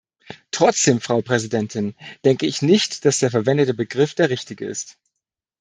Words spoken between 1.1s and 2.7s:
Präsidentin, denke ich